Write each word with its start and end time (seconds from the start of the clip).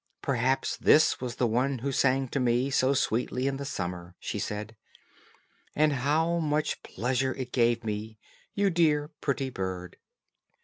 "Perhaps 0.23 0.77
this 0.77 1.21
was 1.21 1.35
the 1.35 1.45
one 1.45 1.77
who 1.77 1.91
sang 1.91 2.27
to 2.29 2.39
me 2.39 2.71
so 2.71 2.91
sweetly 2.95 3.45
in 3.45 3.57
the 3.57 3.65
summer," 3.65 4.15
she 4.19 4.39
said; 4.39 4.75
"and 5.75 5.93
how 5.93 6.39
much 6.39 6.81
pleasure 6.81 7.35
it 7.35 7.51
gave 7.51 7.83
me, 7.83 8.17
you 8.55 8.71
dear, 8.71 9.09
pretty 9.21 9.51
bird." 9.51 9.97